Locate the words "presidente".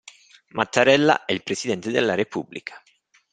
1.43-1.91